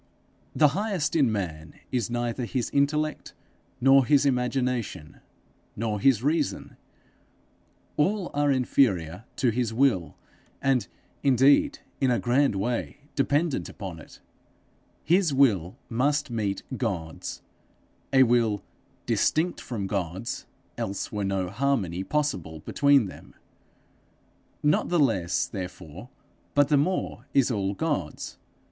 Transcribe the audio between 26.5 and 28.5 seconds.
but the more, is all God's.